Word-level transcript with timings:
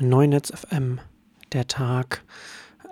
Neunetz 0.00 0.50
FM, 0.50 0.98
der 1.52 1.66
Tag, 1.66 2.24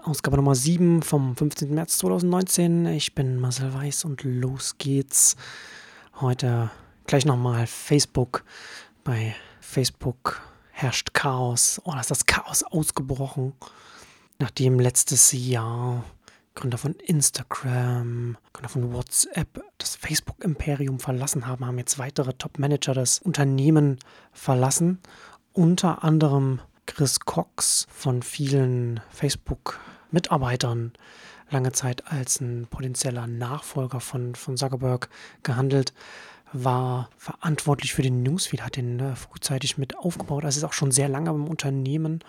Ausgabe 0.02 0.36
Nummer 0.36 0.54
7 0.54 1.00
vom 1.00 1.34
15. 1.36 1.72
März 1.72 1.96
2019. 1.98 2.84
Ich 2.84 3.14
bin 3.14 3.40
Marcel 3.40 3.72
Weiß 3.72 4.04
und 4.04 4.24
los 4.24 4.76
geht's. 4.76 5.34
Heute 6.20 6.70
gleich 7.06 7.24
nochmal 7.24 7.66
Facebook. 7.66 8.44
Bei 9.04 9.34
Facebook 9.62 10.42
herrscht 10.70 11.14
Chaos 11.14 11.80
oder 11.84 11.98
ist 12.00 12.10
das 12.10 12.26
Chaos 12.26 12.62
ausgebrochen, 12.62 13.54
nachdem 14.38 14.78
letztes 14.78 15.32
Jahr 15.32 16.04
Gründer 16.54 16.76
von 16.76 16.92
Instagram, 16.92 18.36
Gründer 18.52 18.68
von 18.68 18.92
WhatsApp 18.92 19.64
das 19.78 19.96
Facebook-Imperium 19.96 21.00
verlassen 21.00 21.46
haben, 21.46 21.64
haben 21.64 21.78
jetzt 21.78 21.98
weitere 21.98 22.34
Top-Manager 22.34 22.92
das 22.92 23.18
Unternehmen 23.20 23.98
verlassen. 24.30 24.98
Unter 25.54 26.04
anderem 26.04 26.60
Chris 26.88 27.20
Cox 27.20 27.86
von 27.90 28.22
vielen 28.22 29.00
Facebook-Mitarbeitern 29.10 30.92
lange 31.50 31.72
Zeit 31.72 32.06
als 32.10 32.40
ein 32.40 32.66
potenzieller 32.68 33.26
Nachfolger 33.26 34.00
von, 34.00 34.34
von 34.34 34.56
Zuckerberg 34.56 35.10
gehandelt, 35.42 35.92
war 36.52 37.10
verantwortlich 37.18 37.92
für 37.92 38.02
den 38.02 38.22
Newsfeed, 38.22 38.62
hat 38.62 38.76
den 38.76 39.00
äh, 39.00 39.16
frühzeitig 39.16 39.76
mit 39.76 39.98
aufgebaut, 39.98 40.44
also 40.44 40.58
ist 40.58 40.64
auch 40.64 40.72
schon 40.72 40.90
sehr 40.90 41.08
lange 41.08 41.30
im 41.30 41.46
Unternehmen 41.46 42.20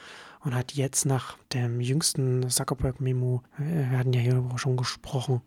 und 0.42 0.54
hat 0.54 0.74
jetzt 0.74 1.06
nach 1.06 1.38
dem 1.54 1.80
jüngsten 1.80 2.50
Zuckerberg-Memo, 2.50 3.42
äh, 3.60 3.90
wir 3.92 3.98
hatten 3.98 4.14
ja 4.14 4.20
hier 4.20 4.44
schon 4.58 4.76
gesprochen, 4.76 5.42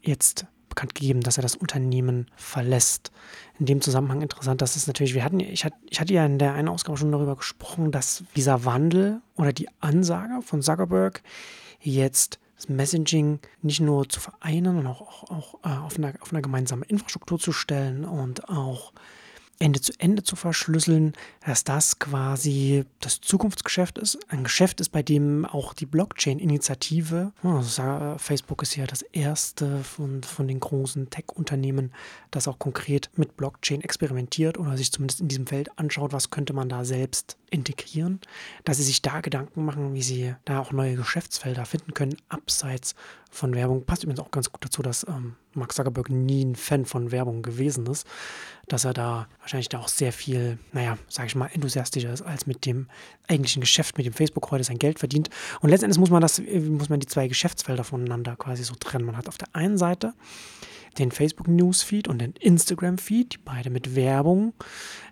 jetzt 0.00 0.46
bekannt 0.76 0.94
gegeben, 0.94 1.22
dass 1.22 1.38
er 1.38 1.42
das 1.42 1.56
Unternehmen 1.56 2.26
verlässt. 2.36 3.10
In 3.58 3.66
dem 3.66 3.80
Zusammenhang 3.80 4.20
interessant, 4.20 4.60
dass 4.60 4.76
es 4.76 4.86
natürlich, 4.86 5.14
wir 5.14 5.24
hatten, 5.24 5.40
ich 5.40 5.64
hatte, 5.64 5.76
ich 5.88 5.98
hatte 5.98 6.12
ja 6.12 6.24
in 6.24 6.38
der 6.38 6.52
einen 6.52 6.68
Ausgabe 6.68 6.98
schon 6.98 7.10
darüber 7.10 7.34
gesprochen, 7.34 7.90
dass 7.90 8.22
dieser 8.36 8.64
Wandel 8.66 9.22
oder 9.36 9.52
die 9.54 9.68
Ansage 9.80 10.42
von 10.42 10.62
Zuckerberg 10.62 11.22
jetzt 11.80 12.38
das 12.56 12.68
Messaging 12.68 13.40
nicht 13.62 13.80
nur 13.80 14.08
zu 14.08 14.20
vereinen 14.20 14.78
und 14.78 14.86
auch, 14.86 15.00
auch, 15.00 15.30
auch 15.30 15.54
äh, 15.64 15.76
auf, 15.78 15.96
eine, 15.96 16.14
auf 16.20 16.32
eine 16.32 16.42
gemeinsame 16.42 16.84
Infrastruktur 16.84 17.38
zu 17.38 17.52
stellen 17.52 18.04
und 18.04 18.48
auch 18.48 18.92
Ende 19.58 19.80
zu 19.80 19.92
Ende 19.98 20.22
zu 20.22 20.36
verschlüsseln, 20.36 21.14
dass 21.44 21.64
das 21.64 21.98
quasi 21.98 22.84
das 23.00 23.20
Zukunftsgeschäft 23.20 23.98
ist. 23.98 24.18
Ein 24.28 24.44
Geschäft 24.44 24.80
ist, 24.80 24.90
bei 24.90 25.02
dem 25.02 25.44
auch 25.44 25.72
die 25.72 25.86
Blockchain-Initiative, 25.86 27.32
also 27.42 28.16
Facebook 28.18 28.62
ist 28.62 28.76
ja 28.76 28.86
das 28.86 29.02
erste 29.02 29.82
von, 29.82 30.22
von 30.22 30.46
den 30.46 30.60
großen 30.60 31.08
Tech-Unternehmen, 31.10 31.92
das 32.30 32.48
auch 32.48 32.58
konkret 32.58 33.10
mit 33.16 33.36
Blockchain 33.36 33.80
experimentiert 33.80 34.58
oder 34.58 34.76
sich 34.76 34.92
zumindest 34.92 35.20
in 35.20 35.28
diesem 35.28 35.46
Feld 35.46 35.78
anschaut, 35.78 36.12
was 36.12 36.30
könnte 36.30 36.52
man 36.52 36.68
da 36.68 36.84
selbst 36.84 37.36
integrieren, 37.50 38.20
dass 38.64 38.76
sie 38.76 38.82
sich 38.82 39.02
da 39.02 39.20
Gedanken 39.20 39.64
machen, 39.64 39.94
wie 39.94 40.02
sie 40.02 40.34
da 40.44 40.60
auch 40.60 40.72
neue 40.72 40.96
Geschäftsfelder 40.96 41.64
finden 41.64 41.94
können, 41.94 42.16
abseits 42.28 42.94
von 43.36 43.54
Werbung. 43.54 43.84
Passt 43.84 44.02
übrigens 44.02 44.20
auch 44.20 44.30
ganz 44.30 44.50
gut 44.50 44.64
dazu, 44.64 44.82
dass 44.82 45.06
ähm, 45.08 45.36
Mark 45.54 45.72
Zuckerberg 45.72 46.10
nie 46.10 46.44
ein 46.44 46.56
Fan 46.56 46.84
von 46.84 47.10
Werbung 47.12 47.42
gewesen 47.42 47.86
ist, 47.86 48.06
dass 48.68 48.84
er 48.84 48.94
da 48.94 49.28
wahrscheinlich 49.40 49.68
da 49.68 49.80
auch 49.80 49.88
sehr 49.88 50.12
viel, 50.12 50.58
naja, 50.72 50.98
sage 51.08 51.28
ich 51.28 51.34
mal, 51.34 51.48
enthusiastischer 51.52 52.12
ist 52.12 52.22
als 52.22 52.46
mit 52.46 52.66
dem 52.66 52.88
eigentlichen 53.28 53.60
Geschäft, 53.60 53.96
mit 53.96 54.06
dem 54.06 54.12
Facebook 54.12 54.50
heute 54.50 54.64
sein 54.64 54.78
Geld 54.78 54.98
verdient. 54.98 55.30
Und 55.60 55.70
letztendlich 55.70 55.98
muss 55.98 56.10
man 56.10 56.20
das, 56.20 56.40
muss 56.40 56.88
man 56.88 57.00
die 57.00 57.06
zwei 57.06 57.28
Geschäftsfelder 57.28 57.84
voneinander 57.84 58.36
quasi 58.36 58.64
so 58.64 58.74
trennen. 58.74 59.04
Man 59.04 59.16
hat 59.16 59.28
auf 59.28 59.38
der 59.38 59.54
einen 59.54 59.78
Seite 59.78 60.14
den 60.98 61.10
Facebook 61.10 61.48
Newsfeed 61.48 62.08
und 62.08 62.18
den 62.18 62.32
Instagram 62.32 62.98
Feed, 62.98 63.34
die 63.34 63.38
beide 63.38 63.70
mit 63.70 63.94
Werbung 63.94 64.54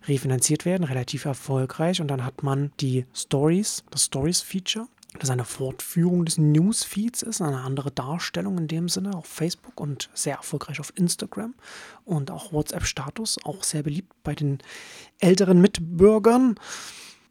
refinanziert 0.09 0.65
werden, 0.65 0.85
relativ 0.85 1.25
erfolgreich. 1.25 2.01
Und 2.01 2.09
dann 2.09 2.25
hat 2.25 2.43
man 2.43 2.73
die 2.81 3.07
Stories, 3.15 3.85
das 3.91 4.07
Stories 4.07 4.41
Feature, 4.41 4.89
das 5.19 5.31
eine 5.31 5.45
Fortführung 5.45 6.25
des 6.25 6.39
Newsfeeds 6.39 7.23
ist, 7.23 7.41
eine 7.41 7.61
andere 7.61 7.91
Darstellung 7.91 8.59
in 8.59 8.69
dem 8.69 8.89
Sinne 8.89 9.15
auf 9.15 9.27
Facebook 9.27 9.81
und 9.81 10.11
sehr 10.13 10.37
erfolgreich 10.37 10.81
auf 10.81 10.93
Instagram 10.97 11.55
und 12.05 12.31
auch 12.31 12.53
WhatsApp-Status, 12.53 13.39
auch 13.45 13.63
sehr 13.63 13.83
beliebt 13.83 14.13
bei 14.23 14.35
den 14.35 14.59
älteren 15.21 15.61
Mitbürgern. 15.61 16.57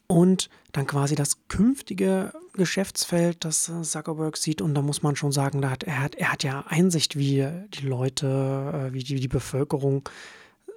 Und 0.07 0.49
dann 0.73 0.85
quasi 0.85 1.15
das 1.15 1.47
künftige 1.47 2.33
Geschäftsfeld, 2.53 3.45
das 3.45 3.71
Zuckerberg 3.83 4.37
sieht. 4.37 4.61
Und 4.61 4.75
da 4.75 4.81
muss 4.81 5.01
man 5.01 5.15
schon 5.15 5.31
sagen, 5.31 5.61
da 5.61 5.71
hat, 5.71 5.83
er, 5.83 6.01
hat, 6.01 6.15
er 6.15 6.31
hat 6.31 6.43
ja 6.43 6.65
Einsicht, 6.67 7.17
wie 7.17 7.47
die 7.69 7.87
Leute, 7.87 8.89
äh, 8.89 8.93
wie 8.93 9.03
die, 9.03 9.19
die 9.19 9.27
Bevölkerung 9.27 10.07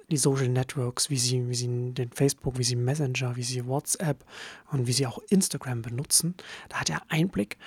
die 0.09 0.17
Social 0.17 0.47
Networks, 0.47 1.09
wie 1.09 1.17
sie, 1.17 1.49
wie 1.49 1.55
sie 1.55 1.93
den 1.93 2.11
Facebook, 2.11 2.57
wie 2.57 2.63
sie 2.63 2.75
Messenger, 2.75 3.35
wie 3.35 3.43
sie 3.43 3.65
WhatsApp 3.65 4.23
und 4.71 4.87
wie 4.87 4.93
sie 4.93 5.05
auch 5.05 5.19
Instagram 5.29 5.81
benutzen. 5.81 6.35
Da 6.69 6.81
hat 6.81 6.89
er 6.89 7.01
Einblick 7.09 7.57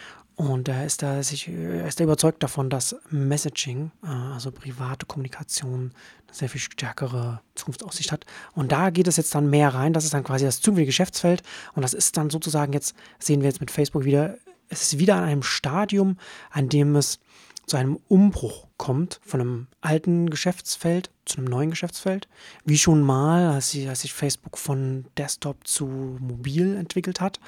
und 0.41 0.69
er 0.69 0.87
ist 0.87 1.03
da, 1.03 1.23
sich, 1.23 1.49
ist 1.49 2.01
da 2.01 2.05
überzeugt 2.05 2.43
davon, 2.43 2.71
dass 2.71 2.97
Messaging, 3.11 3.91
äh, 4.03 4.07
also 4.07 4.51
private 4.51 5.05
Kommunikation, 5.05 5.93
eine 6.27 6.35
sehr 6.35 6.49
viel 6.49 6.63
stärkere 6.63 7.43
Zukunftsaussicht 7.57 8.11
hat. 8.11 8.25
Und 8.55 8.73
da 8.73 8.89
geht 8.89 9.07
es 9.07 9.19
jetzt 9.19 9.35
dann 9.35 9.51
mehr 9.51 9.75
rein. 9.75 9.93
Das 9.93 10.05
ist 10.05 10.15
dann 10.15 10.25
quasi 10.25 10.47
das 10.47 10.63
zukünftige 10.63 10.87
Geschäftsfeld. 10.87 11.43
Und 11.75 11.83
das 11.83 11.93
ist 11.93 12.17
dann 12.17 12.31
sozusagen 12.31 12.73
jetzt, 12.73 12.97
sehen 13.19 13.43
wir 13.43 13.49
jetzt 13.49 13.61
mit 13.61 13.71
Facebook 13.71 14.05
wieder, 14.05 14.39
es 14.71 14.81
ist 14.81 14.99
wieder 14.99 15.17
an 15.17 15.25
einem 15.25 15.43
Stadium, 15.43 16.17
an 16.51 16.71
dem 16.71 16.97
es 16.97 17.19
zu 17.71 17.77
einem 17.77 18.01
Umbruch 18.09 18.67
kommt 18.79 19.21
von 19.25 19.41
einem 19.41 19.67
alten 19.81 20.29
Geschäftsfeld 20.29 21.09
zu 21.25 21.39
einem 21.39 21.47
neuen 21.47 21.71
Geschäftsfeld. 21.71 22.27
Wie 22.65 22.77
schon 22.77 23.01
mal, 23.01 23.47
als, 23.47 23.71
sich 23.71 24.13
Facebook 24.13 24.59
von 24.59 25.05
Desktop 25.17 25.69
zu 25.69 25.87
mobil 25.87 26.75
entwickelt 26.77 27.21
hat. 27.21 27.39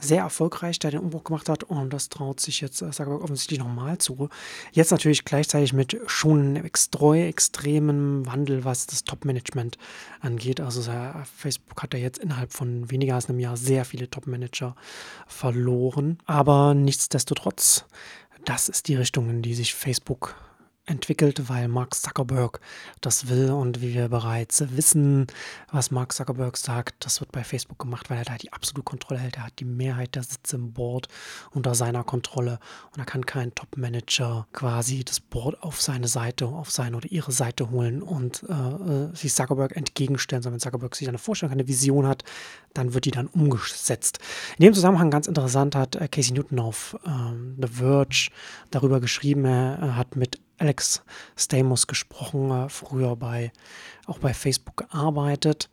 Sehr 0.00 0.22
erfolgreich, 0.22 0.80
da 0.80 0.90
den 0.90 0.98
Umbruch 0.98 1.22
gemacht 1.22 1.48
hat 1.48 1.62
und 1.62 1.92
das 1.92 2.08
traut 2.08 2.40
sich 2.40 2.60
jetzt, 2.60 2.82
äh, 2.82 2.88
ich 2.88 3.00
offensichtlich 3.00 3.60
nochmal 3.60 3.98
zu. 3.98 4.28
Jetzt 4.72 4.90
natürlich 4.90 5.24
gleichzeitig 5.24 5.72
mit 5.72 6.00
schon 6.08 6.56
extrem, 6.56 7.28
extremen 7.28 8.26
Wandel, 8.26 8.64
was 8.64 8.88
das 8.88 9.04
Top-Management 9.04 9.78
angeht. 10.20 10.60
Also 10.60 10.82
Facebook 11.36 11.80
hat 11.80 11.94
ja 11.94 12.00
jetzt 12.00 12.18
innerhalb 12.18 12.52
von 12.52 12.90
weniger 12.90 13.14
als 13.14 13.28
einem 13.28 13.38
Jahr 13.38 13.56
sehr 13.56 13.84
viele 13.84 14.10
Top-Manager 14.10 14.74
verloren. 15.28 16.18
Aber 16.26 16.74
nichtsdestotrotz 16.74 17.86
das 18.44 18.68
ist 18.68 18.88
die 18.88 18.96
Richtung, 18.96 19.30
in 19.30 19.42
die 19.42 19.54
sich 19.54 19.74
Facebook 19.74 20.34
entwickelt, 20.86 21.48
weil 21.48 21.68
Mark 21.68 21.94
Zuckerberg 21.94 22.60
das 23.00 23.28
will 23.28 23.50
und 23.50 23.80
wie 23.80 23.94
wir 23.94 24.08
bereits 24.08 24.62
wissen, 24.76 25.26
was 25.72 25.90
Mark 25.90 26.12
Zuckerberg 26.12 26.56
sagt, 26.56 27.04
das 27.04 27.20
wird 27.20 27.32
bei 27.32 27.42
Facebook 27.42 27.78
gemacht, 27.78 28.10
weil 28.10 28.18
er 28.18 28.24
da 28.24 28.36
die 28.36 28.52
absolute 28.52 28.84
Kontrolle 28.84 29.20
hält. 29.20 29.36
Er 29.36 29.46
hat 29.46 29.58
die 29.58 29.64
Mehrheit 29.64 30.14
der 30.14 30.22
Sitze 30.22 30.56
im 30.56 30.72
Board 30.72 31.08
unter 31.52 31.74
seiner 31.74 32.04
Kontrolle 32.04 32.58
und 32.92 32.98
da 32.98 33.04
kann 33.04 33.24
kein 33.24 33.54
Top-Manager 33.54 34.46
quasi 34.52 35.04
das 35.04 35.20
Board 35.20 35.62
auf 35.62 35.80
seine 35.80 36.08
Seite, 36.08 36.46
auf 36.46 36.70
seine 36.70 36.98
oder 36.98 37.10
ihre 37.10 37.32
Seite 37.32 37.70
holen 37.70 38.02
und 38.02 38.44
äh, 38.48 38.52
äh 38.52 39.14
sich 39.14 39.34
Zuckerberg 39.34 39.76
entgegenstellen, 39.76 40.42
sondern 40.42 40.56
wenn 40.56 40.60
Zuckerberg 40.60 40.94
sich 40.94 41.08
eine 41.08 41.18
Vorstellung, 41.18 41.52
eine 41.52 41.68
Vision 41.68 42.06
hat, 42.06 42.24
dann 42.74 42.92
wird 42.92 43.06
die 43.06 43.10
dann 43.10 43.28
umgesetzt. 43.28 44.18
In 44.58 44.64
dem 44.64 44.74
Zusammenhang 44.74 45.10
ganz 45.10 45.26
interessant 45.26 45.74
hat 45.74 45.96
äh, 45.96 46.08
Casey 46.08 46.34
Newton 46.34 46.58
auf 46.58 46.96
ähm, 47.06 47.56
The 47.60 47.68
Verge 47.68 48.28
darüber 48.70 49.00
geschrieben, 49.00 49.44
er 49.44 49.96
hat 49.96 50.16
mit 50.16 50.40
Alex 50.58 51.02
Stamos 51.36 51.86
gesprochen, 51.86 52.50
äh, 52.50 52.68
früher 52.68 53.16
bei, 53.16 53.52
auch 54.06 54.18
bei 54.18 54.34
Facebook 54.34 54.76
gearbeitet 54.76 55.68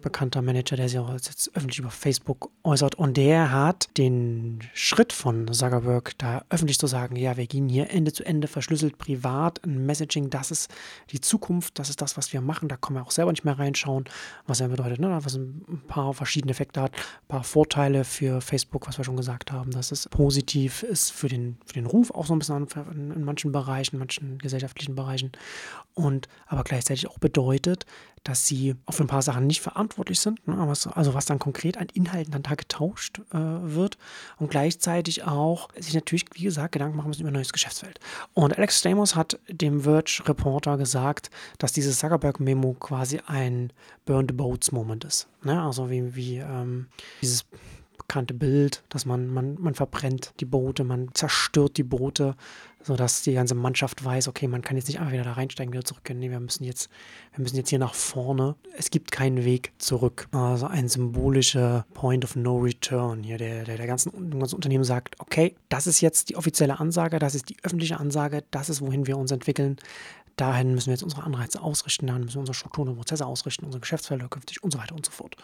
bekannter 0.00 0.42
Manager, 0.42 0.76
der 0.76 0.88
sich 0.88 0.98
auch 0.98 1.12
jetzt 1.12 1.50
öffentlich 1.54 1.78
über 1.78 1.90
Facebook 1.90 2.50
äußert. 2.64 2.94
Und 2.94 3.16
der 3.16 3.52
hat 3.52 3.88
den 3.96 4.60
Schritt 4.74 5.12
von 5.12 5.52
Zuckerberg, 5.52 6.16
da 6.18 6.44
öffentlich 6.50 6.78
zu 6.78 6.86
sagen, 6.86 7.16
ja, 7.16 7.36
wir 7.36 7.46
gehen 7.46 7.68
hier 7.68 7.90
Ende 7.90 8.12
zu 8.12 8.24
Ende 8.24 8.48
verschlüsselt 8.48 8.98
privat 8.98 9.62
ein 9.64 9.86
Messaging, 9.86 10.30
das 10.30 10.50
ist 10.50 10.70
die 11.10 11.20
Zukunft, 11.20 11.78
das 11.78 11.90
ist 11.90 12.00
das, 12.00 12.16
was 12.16 12.32
wir 12.32 12.40
machen. 12.40 12.68
Da 12.68 12.76
können 12.76 12.98
wir 12.98 13.02
auch 13.02 13.10
selber 13.10 13.32
nicht 13.32 13.44
mehr 13.44 13.58
reinschauen, 13.58 14.04
was 14.46 14.60
er 14.60 14.68
bedeutet, 14.68 15.00
ne? 15.00 15.18
was 15.22 15.34
ein 15.36 15.82
paar 15.86 16.14
verschiedene 16.14 16.52
Effekte 16.52 16.80
hat, 16.80 16.92
ein 16.92 17.28
paar 17.28 17.44
Vorteile 17.44 18.04
für 18.04 18.40
Facebook, 18.40 18.88
was 18.88 18.98
wir 18.98 19.04
schon 19.04 19.16
gesagt 19.16 19.52
haben, 19.52 19.70
dass 19.70 19.92
es 19.92 20.08
positiv 20.08 20.82
ist 20.82 21.10
für 21.10 21.28
den, 21.28 21.58
für 21.64 21.74
den 21.74 21.86
Ruf, 21.86 22.10
auch 22.10 22.26
so 22.26 22.34
ein 22.34 22.38
bisschen 22.38 22.66
in, 22.92 23.10
in 23.10 23.24
manchen 23.24 23.52
Bereichen, 23.52 23.96
in 23.96 24.00
manchen 24.00 24.38
gesellschaftlichen 24.38 24.94
Bereichen. 24.94 25.32
Und 25.94 26.28
aber 26.46 26.64
gleichzeitig 26.64 27.08
auch 27.08 27.18
bedeutet, 27.18 27.86
dass 28.24 28.46
sie 28.46 28.74
auf 28.86 29.00
ein 29.00 29.06
paar 29.06 29.22
Sachen 29.22 29.46
nicht 29.46 29.60
verantwortlich 29.60 29.89
sind, 30.14 30.46
ne, 30.46 30.56
also 30.58 31.14
was 31.14 31.26
dann 31.26 31.38
konkret 31.38 31.76
an 31.76 31.88
Inhalten 31.92 32.32
dann 32.32 32.42
da 32.42 32.54
getauscht 32.54 33.20
äh, 33.32 33.38
wird 33.38 33.98
und 34.38 34.50
gleichzeitig 34.50 35.24
auch 35.24 35.68
sich 35.78 35.94
natürlich, 35.94 36.24
wie 36.34 36.44
gesagt, 36.44 36.72
Gedanken 36.72 36.96
machen 36.96 37.08
müssen 37.08 37.22
über 37.22 37.30
ein 37.30 37.34
neues 37.34 37.52
Geschäftsfeld. 37.52 38.00
Und 38.34 38.56
Alex 38.56 38.80
Stamos 38.80 39.16
hat 39.16 39.38
dem 39.48 39.82
Verge 39.82 40.22
Reporter 40.26 40.76
gesagt, 40.76 41.30
dass 41.58 41.72
dieses 41.72 41.98
Zuckerberg-Memo 41.98 42.74
quasi 42.74 43.20
ein 43.26 43.72
Burn 44.04 44.26
the 44.28 44.34
Boats-Moment 44.34 45.04
ist. 45.04 45.28
Ne? 45.42 45.60
Also 45.60 45.90
wie, 45.90 46.14
wie 46.14 46.38
ähm, 46.38 46.86
dieses 47.20 47.44
bekannte 48.10 48.34
Bild, 48.34 48.82
dass 48.88 49.06
man, 49.06 49.28
man, 49.28 49.56
man 49.60 49.74
verbrennt 49.74 50.32
die 50.40 50.44
Boote, 50.44 50.82
man 50.82 51.10
zerstört 51.14 51.76
die 51.76 51.84
Boote, 51.84 52.34
sodass 52.82 53.22
die 53.22 53.34
ganze 53.34 53.54
Mannschaft 53.54 54.04
weiß, 54.04 54.28
okay, 54.28 54.48
man 54.48 54.62
kann 54.62 54.76
jetzt 54.76 54.88
nicht 54.88 54.98
einfach 54.98 55.12
wieder 55.12 55.24
da 55.24 55.32
reinsteigen, 55.32 55.72
wieder 55.72 55.84
zurück. 55.84 56.02
Nee, 56.12 56.30
wir 56.30 56.40
müssen 56.40 56.64
jetzt, 56.64 56.88
wir 57.34 57.42
müssen 57.42 57.56
jetzt 57.56 57.68
hier 57.68 57.78
nach 57.78 57.94
vorne. 57.94 58.56
Es 58.76 58.90
gibt 58.90 59.12
keinen 59.12 59.44
Weg 59.44 59.72
zurück. 59.78 60.28
Also 60.32 60.66
ein 60.66 60.88
symbolischer 60.88 61.86
Point 61.94 62.24
of 62.24 62.36
No 62.36 62.58
Return 62.58 63.22
hier, 63.22 63.38
der, 63.38 63.64
der, 63.64 63.76
der 63.76 63.86
ganzen, 63.86 64.38
ganzen 64.38 64.54
Unternehmen 64.54 64.84
sagt, 64.84 65.20
okay, 65.20 65.54
das 65.68 65.86
ist 65.86 66.00
jetzt 66.00 66.30
die 66.30 66.36
offizielle 66.36 66.80
Ansage, 66.80 67.18
das 67.18 67.34
ist 67.34 67.48
die 67.48 67.56
öffentliche 67.62 68.00
Ansage, 68.00 68.44
das 68.50 68.68
ist, 68.70 68.80
wohin 68.80 69.06
wir 69.06 69.18
uns 69.18 69.30
entwickeln 69.30 69.76
dahin 70.40 70.74
müssen 70.74 70.86
wir 70.86 70.94
jetzt 70.94 71.02
unsere 71.02 71.22
Anreize 71.22 71.60
ausrichten, 71.60 72.06
dahin 72.06 72.24
müssen 72.24 72.36
wir 72.36 72.40
unsere 72.40 72.54
Strukturen 72.54 72.88
und 72.88 72.96
Prozesse 72.96 73.26
ausrichten, 73.26 73.66
unsere 73.66 73.80
Geschäftsfelder 73.80 74.28
künftig 74.28 74.62
und 74.62 74.72
so 74.72 74.78
weiter 74.78 74.94
und 74.94 75.04
so 75.04 75.12
fort. 75.12 75.36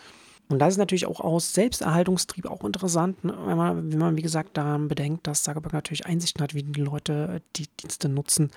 Und 0.49 0.61
das 0.61 0.75
ist 0.75 0.79
natürlich 0.79 1.07
auch 1.07 1.21
aus 1.21 1.55
Selbsterhaltungstrieb 1.55 2.47
auch 2.47 2.65
interessant, 2.65 3.25
ne? 3.25 3.37
wenn, 3.47 3.57
man, 3.57 3.93
wenn 3.93 3.99
man, 3.99 4.17
wie 4.17 4.23
gesagt, 4.23 4.57
daran 4.57 4.87
bedenkt, 4.87 5.27
dass 5.27 5.43
Zuckerberg 5.43 5.73
natürlich 5.73 6.07
Einsichten 6.07 6.43
hat, 6.43 6.55
wie 6.55 6.63
die 6.63 6.81
Leute 6.81 7.43
die 7.57 7.67
Dienste 7.81 8.09
nutzen, 8.09 8.51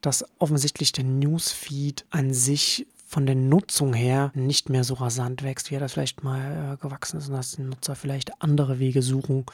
dass 0.00 0.24
offensichtlich 0.38 0.90
der 0.90 1.04
Newsfeed 1.04 2.04
an 2.10 2.34
sich 2.34 2.86
von 3.06 3.26
der 3.26 3.36
Nutzung 3.36 3.94
her 3.94 4.32
nicht 4.34 4.68
mehr 4.68 4.82
so 4.82 4.94
rasant 4.94 5.44
wächst, 5.44 5.70
wie 5.70 5.76
er 5.76 5.80
das 5.80 5.92
vielleicht 5.92 6.24
mal 6.24 6.74
äh, 6.74 6.76
gewachsen 6.82 7.18
ist 7.18 7.28
und 7.28 7.34
dass 7.34 7.52
die 7.52 7.62
Nutzer 7.62 7.94
vielleicht 7.94 8.42
andere 8.42 8.80
Wege 8.80 9.00
suchen, 9.00 9.46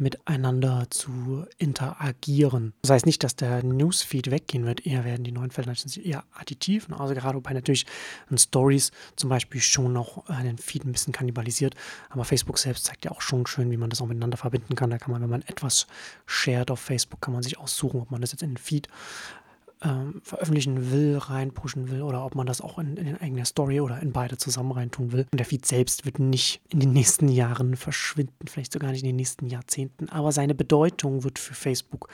miteinander 0.00 0.86
zu 0.90 1.44
interagieren. 1.58 2.72
Das 2.82 2.90
heißt 2.90 3.06
nicht, 3.06 3.22
dass 3.22 3.36
der 3.36 3.62
Newsfeed 3.62 4.30
weggehen 4.30 4.64
wird, 4.64 4.86
eher 4.86 5.04
werden 5.04 5.24
die 5.24 5.32
neuen 5.32 5.50
Felder 5.50 5.74
eher 6.02 6.24
additiv. 6.32 6.88
Also 6.90 7.14
gerade 7.14 7.40
bei 7.40 7.52
natürlich 7.52 7.86
in 8.30 8.38
Stories 8.38 8.90
zum 9.16 9.30
Beispiel 9.30 9.60
schon 9.60 9.92
noch 9.92 10.28
äh, 10.28 10.42
den 10.42 10.58
Feed 10.58 10.84
ein 10.84 10.92
bisschen 10.92 11.12
kannibalisiert, 11.12 11.74
aber 12.08 12.24
Facebook 12.24 12.58
selbst 12.58 12.84
zeigt 12.84 13.04
ja 13.04 13.10
auch 13.10 13.20
schon 13.20 13.46
schön, 13.46 13.70
wie 13.70 13.76
man 13.76 13.90
das 13.90 14.00
auch 14.00 14.06
miteinander 14.06 14.36
verbinden 14.36 14.74
kann. 14.74 14.90
Da 14.90 14.98
kann 14.98 15.12
man, 15.12 15.22
wenn 15.22 15.30
man 15.30 15.42
etwas 15.42 15.86
shared 16.26 16.70
auf 16.70 16.80
Facebook, 16.80 17.20
kann 17.20 17.34
man 17.34 17.42
sich 17.42 17.58
aussuchen, 17.58 18.00
ob 18.00 18.10
man 18.10 18.20
das 18.20 18.32
jetzt 18.32 18.42
in 18.42 18.50
den 18.50 18.56
Feed 18.56 18.88
ähm, 19.82 20.20
veröffentlichen 20.22 20.90
will, 20.90 21.16
reinpushen 21.18 21.90
will 21.90 22.02
oder 22.02 22.24
ob 22.24 22.34
man 22.34 22.46
das 22.46 22.60
auch 22.60 22.78
in, 22.78 22.96
in 22.96 23.06
den 23.06 23.20
eigenen 23.20 23.44
Story 23.44 23.80
oder 23.80 24.00
in 24.00 24.12
beide 24.12 24.36
zusammen 24.36 24.72
reintun 24.72 25.12
will. 25.12 25.26
Und 25.32 25.38
der 25.38 25.46
Feed 25.46 25.66
selbst 25.66 26.04
wird 26.04 26.18
nicht 26.18 26.60
in 26.68 26.80
den 26.80 26.92
nächsten 26.92 27.28
Jahren 27.28 27.76
verschwinden, 27.76 28.46
vielleicht 28.46 28.72
sogar 28.72 28.90
nicht 28.90 29.02
in 29.02 29.08
den 29.08 29.16
nächsten 29.16 29.46
Jahrzehnten, 29.46 30.08
aber 30.08 30.32
seine 30.32 30.54
Bedeutung 30.54 31.24
wird 31.24 31.38
für 31.38 31.54
Facebook 31.54 32.08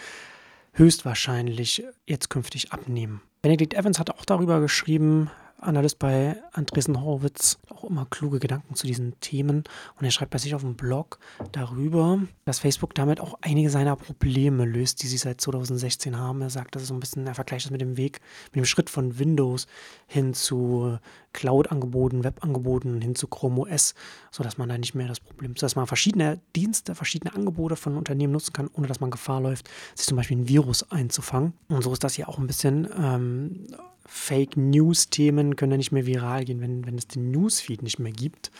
höchstwahrscheinlich 0.72 1.84
jetzt 2.06 2.30
künftig 2.30 2.72
abnehmen. 2.72 3.22
Benedict 3.42 3.74
Evans 3.74 3.98
hat 3.98 4.10
auch 4.10 4.24
darüber 4.24 4.60
geschrieben, 4.60 5.30
Analyst 5.58 5.98
bei 5.98 6.36
Andresen 6.52 7.00
Horowitz, 7.00 7.58
auch 7.70 7.84
immer 7.84 8.06
kluge 8.06 8.38
Gedanken 8.38 8.74
zu 8.74 8.86
diesen 8.86 9.18
Themen. 9.20 9.64
Und 9.98 10.04
er 10.04 10.10
schreibt 10.10 10.30
bei 10.30 10.38
sich 10.38 10.54
auf 10.54 10.62
dem 10.62 10.74
Blog 10.74 11.18
darüber, 11.52 12.20
dass 12.44 12.58
Facebook 12.58 12.94
damit 12.94 13.20
auch 13.20 13.38
einige 13.40 13.70
seiner 13.70 13.96
Probleme 13.96 14.64
löst, 14.64 15.02
die 15.02 15.06
sie 15.06 15.16
seit 15.16 15.40
2016 15.40 16.18
haben. 16.18 16.42
Er 16.42 16.50
sagt, 16.50 16.74
das 16.74 16.82
ist 16.82 16.88
so 16.88 16.94
ein 16.94 17.00
bisschen, 17.00 17.26
er 17.26 17.34
vergleicht 17.34 17.66
das 17.66 17.70
mit 17.70 17.80
dem 17.80 17.96
Weg, 17.96 18.20
mit 18.52 18.56
dem 18.56 18.64
Schritt 18.64 18.90
von 18.90 19.18
Windows 19.18 19.66
hin 20.06 20.34
zu 20.34 20.98
Cloud-Angeboten, 21.32 22.24
Web-Angeboten, 22.24 23.00
hin 23.00 23.14
zu 23.14 23.28
Chrome 23.28 23.62
OS, 23.62 23.94
sodass 24.30 24.58
man 24.58 24.68
da 24.68 24.78
nicht 24.78 24.94
mehr 24.94 25.08
das 25.08 25.20
Problem, 25.20 25.54
dass 25.54 25.76
man 25.76 25.86
verschiedene 25.86 26.40
Dienste, 26.54 26.94
verschiedene 26.94 27.34
Angebote 27.34 27.76
von 27.76 27.96
Unternehmen 27.96 28.32
nutzen 28.32 28.52
kann, 28.52 28.70
ohne 28.72 28.86
dass 28.86 29.00
man 29.00 29.10
Gefahr 29.10 29.40
läuft, 29.40 29.68
sich 29.94 30.06
zum 30.06 30.16
Beispiel 30.16 30.38
ein 30.38 30.48
Virus 30.48 30.90
einzufangen. 30.90 31.52
Und 31.68 31.82
so 31.82 31.92
ist 31.92 32.04
das 32.04 32.14
hier 32.14 32.28
auch 32.28 32.38
ein 32.38 32.46
bisschen 32.46 32.88
ähm, 32.98 33.66
Fake 34.06 34.56
News-Themen 34.56 35.56
können 35.56 35.72
ja 35.72 35.78
nicht 35.78 35.92
mehr 35.92 36.06
viral 36.06 36.44
gehen, 36.44 36.60
wenn, 36.60 36.86
wenn 36.86 36.98
es 36.98 37.08
den 37.08 37.30
Newsfeed 37.30 37.82
nicht 37.82 37.98
mehr 37.98 38.12
gibt. 38.12 38.50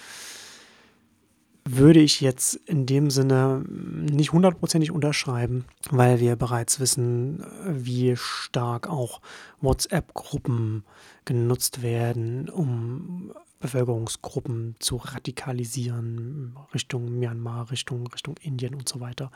Würde 1.69 1.99
ich 2.01 2.21
jetzt 2.21 2.55
in 2.67 2.87
dem 2.87 3.11
Sinne 3.11 3.65
nicht 3.69 4.33
hundertprozentig 4.33 4.93
unterschreiben, 4.93 5.65
weil 5.91 6.21
wir 6.21 6.37
bereits 6.37 6.79
wissen, 6.79 7.45
wie 7.65 8.15
stark 8.17 8.89
auch 8.89 9.21
WhatsApp-Gruppen 9.61 10.85
genutzt 11.25 11.83
werden, 11.83 12.49
um 12.49 13.33
Bevölkerungsgruppen 13.61 14.77
zu 14.79 14.97
radikalisieren, 14.97 16.57
Richtung 16.75 17.19
Myanmar, 17.19 17.71
Richtung, 17.71 18.07
Richtung 18.09 18.37
Indien 18.43 18.75
und 18.75 18.89
so 18.89 19.01
weiter, 19.01 19.31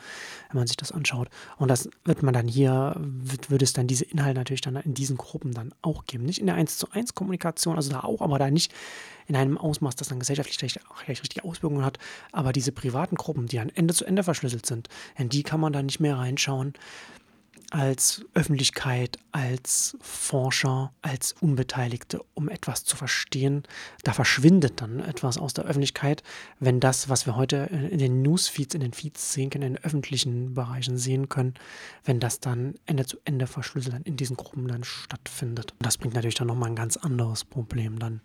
wenn 0.50 0.58
man 0.58 0.66
sich 0.66 0.76
das 0.76 0.92
anschaut. 0.92 1.28
Und 1.56 1.68
das 1.68 1.88
wird 2.04 2.22
man 2.22 2.34
dann 2.34 2.46
hier, 2.46 2.94
wird, 2.98 3.50
würde 3.50 3.64
es 3.64 3.72
dann 3.72 3.86
diese 3.86 4.04
Inhalte 4.04 4.38
natürlich 4.38 4.60
dann 4.60 4.76
in 4.76 4.94
diesen 4.94 5.16
Gruppen 5.16 5.52
dann 5.52 5.72
auch 5.82 6.04
geben. 6.04 6.24
Nicht 6.24 6.38
in 6.38 6.46
der 6.46 6.56
1 6.56 6.78
zu 6.78 6.90
1 6.90 7.14
Kommunikation, 7.14 7.76
also 7.76 7.90
da 7.90 8.00
auch, 8.00 8.20
aber 8.20 8.38
da 8.38 8.50
nicht 8.50 8.72
in 9.26 9.36
einem 9.36 9.56
Ausmaß, 9.56 9.96
das 9.96 10.08
dann 10.08 10.18
gesellschaftlich 10.18 10.58
gleich, 10.58 10.78
gleich 11.04 11.22
richtige 11.22 11.44
Auswirkungen 11.44 11.84
hat. 11.84 11.98
Aber 12.32 12.52
diese 12.52 12.72
privaten 12.72 13.16
Gruppen, 13.16 13.46
die 13.46 13.56
dann 13.56 13.70
Ende 13.70 13.94
zu 13.94 14.04
Ende 14.04 14.22
verschlüsselt 14.22 14.66
sind, 14.66 14.88
in 15.16 15.28
die 15.28 15.42
kann 15.42 15.60
man 15.60 15.72
dann 15.72 15.86
nicht 15.86 16.00
mehr 16.00 16.16
reinschauen 16.18 16.74
als 17.70 18.24
Öffentlichkeit, 18.34 19.18
als 19.32 19.96
Forscher, 20.00 20.92
als 21.02 21.34
Unbeteiligte, 21.40 22.20
um 22.34 22.48
etwas 22.48 22.84
zu 22.84 22.96
verstehen. 22.96 23.62
Da 24.02 24.12
verschwindet 24.12 24.80
dann 24.80 25.00
etwas 25.00 25.38
aus 25.38 25.54
der 25.54 25.64
Öffentlichkeit, 25.64 26.22
wenn 26.58 26.80
das, 26.80 27.08
was 27.08 27.26
wir 27.26 27.36
heute 27.36 27.56
in 27.56 27.98
den 27.98 28.22
Newsfeeds, 28.22 28.74
in 28.74 28.80
den 28.80 28.92
Feeds 28.92 29.32
sehen 29.32 29.50
können, 29.50 29.64
in 29.64 29.74
den 29.74 29.84
öffentlichen 29.84 30.54
Bereichen 30.54 30.98
sehen 30.98 31.28
können, 31.28 31.54
wenn 32.04 32.20
das 32.20 32.40
dann 32.40 32.74
Ende 32.86 33.06
zu 33.06 33.18
Ende 33.24 33.46
verschlüsselt 33.46 33.94
dann 33.94 34.02
in 34.02 34.16
diesen 34.16 34.36
Gruppen 34.36 34.66
dann 34.68 34.84
stattfindet. 34.84 35.74
Das 35.78 35.96
bringt 35.96 36.14
natürlich 36.14 36.34
dann 36.34 36.48
nochmal 36.48 36.70
ein 36.70 36.76
ganz 36.76 36.96
anderes 36.96 37.44
Problem 37.44 37.98
dann 37.98 38.20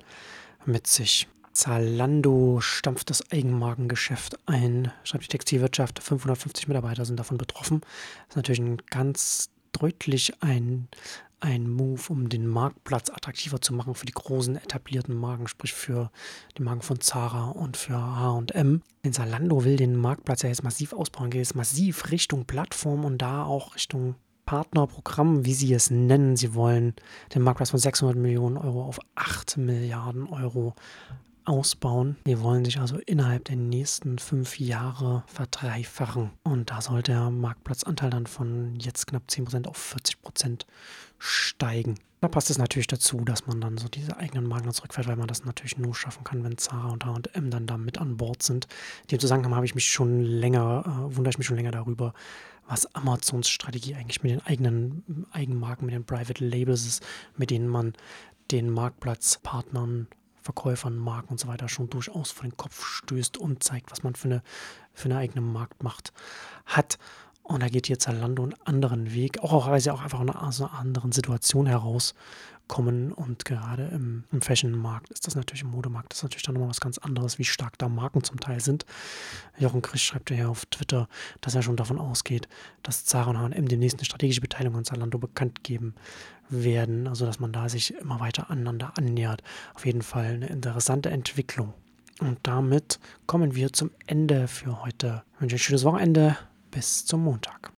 mit 0.66 0.88
sich. 0.88 1.28
Zalando 1.56 2.60
stampft 2.60 3.10
das 3.10 3.32
Eigenmarkengeschäft 3.32 4.38
ein, 4.46 4.92
schreibt 5.06 5.24
die 5.24 5.30
Textilwirtschaft. 5.30 6.04
550 6.04 6.68
Mitarbeiter 6.68 7.06
sind 7.06 7.18
davon 7.18 7.38
betroffen. 7.38 7.80
Das 7.82 8.32
ist 8.32 8.36
natürlich 8.36 8.60
ein 8.60 8.78
ganz 8.90 9.50
deutlich 9.72 10.44
ein, 10.44 10.90
ein 11.40 11.70
Move, 11.70 12.02
um 12.10 12.28
den 12.28 12.46
Marktplatz 12.46 13.10
attraktiver 13.10 13.62
zu 13.62 13.74
machen 13.74 13.96
für 13.96 14.06
die 14.06 14.12
großen 14.12 14.58
etablierten 14.58 15.16
Marken, 15.16 15.48
sprich 15.48 15.74
für 15.74 16.12
die 16.58 16.62
Marken 16.62 16.82
von 16.82 17.00
Zara 17.00 17.52
und 17.52 17.78
für 17.78 17.98
H&M. 17.98 18.82
Denn 19.06 19.14
Zalando 19.14 19.64
will 19.64 19.78
den 19.78 19.96
Marktplatz 19.96 20.42
ja 20.42 20.50
jetzt 20.50 20.64
massiv 20.64 20.92
ausbauen, 20.92 21.30
geht 21.30 21.40
jetzt 21.40 21.56
massiv 21.56 22.12
Richtung 22.12 22.46
Plattform 22.46 23.06
und 23.06 23.22
da 23.22 23.46
auch 23.46 23.76
Richtung 23.76 24.16
Partnerprogramm, 24.46 25.46
wie 25.46 25.54
sie 25.54 25.74
es 25.74 25.90
nennen. 25.90 26.36
Sie 26.36 26.54
wollen 26.54 26.96
den 27.34 27.42
Marktplatz 27.42 27.70
von 27.70 27.80
600 27.80 28.18
Millionen 28.18 28.58
Euro 28.58 28.84
auf 28.84 29.00
8 29.16 29.56
Milliarden 29.58 30.28
Euro 30.28 30.76
ausbauen. 31.46 32.18
Die 32.26 32.40
wollen 32.42 32.66
sich 32.66 32.80
also 32.80 32.98
innerhalb 33.06 33.46
der 33.46 33.56
nächsten 33.56 34.20
fünf 34.20 34.60
Jahre 34.60 35.24
verdreifachen. 35.28 36.32
Und 36.44 36.72
da 36.72 36.82
soll 36.82 37.02
der 37.02 37.30
Marktplatzanteil 37.30 38.10
dann 38.10 38.28
von 38.28 38.76
jetzt 38.80 39.08
knapp 39.08 39.24
10% 39.30 39.68
auf 39.68 39.96
40% 39.96 40.66
steigen. 41.18 41.96
Da 42.22 42.30
passt 42.30 42.50
es 42.50 42.58
natürlich 42.58 42.88
dazu, 42.88 43.24
dass 43.24 43.46
man 43.46 43.62
dann 43.62 43.78
so 43.78 43.88
diese 43.88 44.18
eigenen 44.18 44.48
Marken 44.48 44.72
zurückfährt, 44.72 45.08
weil 45.08 45.16
man 45.16 45.28
das 45.28 45.46
natürlich 45.46 45.78
nur 45.78 45.94
schaffen 45.94 46.24
kann, 46.24 46.44
wenn 46.44 46.58
Zara 46.58 46.90
und 46.90 47.06
H&M 47.06 47.52
dann 47.52 47.68
da 47.68 47.78
mit 47.78 48.00
an 48.00 48.18
Bord 48.18 48.42
sind. 48.42 48.66
In 49.04 49.08
dem 49.10 49.20
Zusammenhang 49.20 49.54
habe 49.54 49.66
ich 49.66 49.76
mich 49.76 49.88
schon 49.88 50.22
länger, 50.22 50.84
äh, 50.86 51.16
wundere 51.16 51.30
ich 51.30 51.38
mich 51.38 51.46
schon 51.46 51.58
länger 51.58 51.72
darüber, 51.72 52.14
was 52.68 52.88
Amazons 52.96 53.48
Strategie 53.48 53.94
eigentlich 53.94 54.24
mit 54.24 54.32
den 54.32 54.42
eigenen 54.42 55.28
Eigenmarken, 55.32 55.86
mit 55.86 55.94
den 55.94 56.06
Private 56.06 56.44
Labels 56.44 56.88
ist, 56.88 57.06
mit 57.38 57.52
denen 57.52 57.68
man 57.68 57.94
den 58.52 58.72
Marktplatzpartnern 58.72 60.08
Verkäufern, 60.46 60.96
Marken 60.96 61.30
und 61.30 61.40
so 61.40 61.48
weiter 61.48 61.68
schon 61.68 61.90
durchaus 61.90 62.30
vor 62.30 62.44
den 62.44 62.56
Kopf 62.56 62.86
stößt 62.86 63.38
und 63.38 63.64
zeigt, 63.64 63.92
was 63.92 64.04
man 64.04 64.14
für 64.14 64.28
eine, 64.28 64.44
für 64.94 65.06
eine 65.06 65.18
eigene 65.18 65.42
Marktmacht 65.42 66.14
hat. 66.68 67.00
Und 67.42 67.64
da 67.64 67.68
geht 67.68 67.88
hier 67.88 67.98
Zalando 67.98 68.44
einen 68.44 68.54
anderen 68.64 69.12
Weg, 69.14 69.40
auch 69.40 69.68
weil 69.68 69.82
sie 69.82 69.92
auch 69.92 70.02
einfach 70.02 70.20
aus 70.20 70.62
einer 70.62 70.74
anderen 70.74 71.12
Situation 71.12 71.68
herauskommen. 72.68 73.12
Und 73.12 73.46
gerade 73.46 73.88
im, 73.88 74.24
im 74.32 74.42
Fashion-Markt 74.42 75.12
ist 75.12 75.28
das 75.28 75.36
natürlich, 75.36 75.64
im 75.64 75.72
Modemarkt 75.72 76.14
ist 76.14 76.20
das 76.20 76.24
natürlich 76.24 76.44
dann 76.44 76.56
nochmal 76.56 76.70
was 76.70 76.82
ganz 76.82 76.98
anderes, 76.98 77.40
wie 77.40 77.44
stark 77.44 77.78
da 77.78 77.90
Marken 77.90 78.24
zum 78.24 78.40
Teil 78.40 78.60
sind. 78.60 78.86
Jochen 79.58 79.82
Chris 79.82 80.02
schreibt 80.02 80.30
ja 80.32 80.48
auf 80.48 80.66
Twitter, 80.68 81.08
dass 81.42 81.56
er 81.56 81.62
schon 81.62 81.78
davon 81.78 82.00
ausgeht, 82.00 82.48
dass 82.84 83.06
Zara 83.06 83.30
und 83.32 83.40
H&M 83.40 83.68
demnächst 83.68 83.98
eine 83.98 84.06
strategische 84.06 84.42
Beteiligung 84.42 84.78
an 84.78 84.86
Zalando 84.86 85.18
bekannt 85.18 85.64
geben 85.64 85.96
werden. 86.50 87.08
Also 87.08 87.26
dass 87.26 87.40
man 87.40 87.52
da 87.52 87.70
sich 87.70 87.94
immer 87.96 88.20
weiter 88.20 88.50
aneinander 88.50 88.94
annähert. 88.98 89.42
Auf 89.74 89.86
jeden 89.86 90.02
Fall 90.02 90.26
eine 90.26 90.48
interessante 90.48 91.10
Entwicklung. 91.10 91.74
Und 92.20 92.40
damit 92.44 93.00
kommen 93.28 93.56
wir 93.56 93.74
zum 93.74 93.92
Ende 94.08 94.48
für 94.48 94.84
heute. 94.84 95.24
Ich 95.36 95.42
wünsche 95.42 95.56
ein 95.58 95.60
schönes 95.60 95.84
Wochenende. 95.84 96.38
Bis 96.72 97.06
zum 97.06 97.24
Montag. 97.24 97.72